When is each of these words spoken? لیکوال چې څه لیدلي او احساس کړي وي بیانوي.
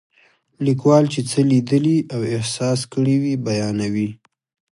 لیکوال 0.65 1.05
چې 1.13 1.21
څه 1.29 1.39
لیدلي 1.51 1.97
او 2.13 2.21
احساس 2.35 2.79
کړي 2.93 3.15
وي 3.23 3.33
بیانوي. 3.45 4.09